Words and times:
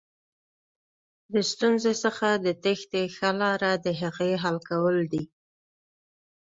د 1.33 1.35
ستونزې 1.51 1.93
څخه 2.03 2.27
د 2.45 2.47
تېښتې 2.63 3.03
ښه 3.15 3.29
لاره 3.41 3.71
دهغې 3.85 4.33
حل 4.43 4.57
کول 4.69 4.97
دي. 5.13 5.23